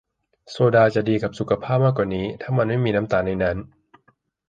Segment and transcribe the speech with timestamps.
[0.49, 3.57] โซดาจะดีกับสุขภาพมากกว่านี้ ถ้ามันไม่มีน้ำตาลในนั้น